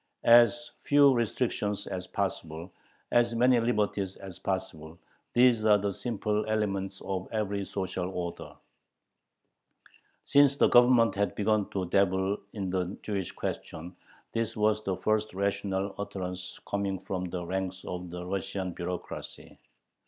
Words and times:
As 0.23 0.71
few 0.81 1.13
restrictions 1.13 1.85
as 1.85 2.07
possible, 2.07 2.73
as 3.11 3.35
many 3.35 3.59
liberties 3.59 4.15
as 4.15 4.39
possible 4.39 4.97
these 5.35 5.63
are 5.63 5.77
the 5.77 5.93
simple 5.93 6.43
elements 6.47 6.99
of 7.05 7.27
every 7.31 7.63
social 7.65 8.09
order. 8.09 8.55
Since 10.23 10.57
the 10.57 10.69
Government 10.69 11.13
had 11.13 11.35
begun 11.35 11.69
to 11.69 11.85
dabble 11.85 12.37
in 12.53 12.71
the 12.71 12.97
Jewish 13.03 13.31
question, 13.31 13.95
this 14.33 14.57
was 14.57 14.83
the 14.83 14.97
first 14.97 15.35
rational 15.35 15.93
utterance 15.99 16.59
coming 16.65 16.97
from 16.97 17.25
the 17.25 17.45
ranks 17.45 17.85
of 17.85 18.09
the 18.09 18.25
Russian 18.25 18.71
bureaucracy. 18.73 19.59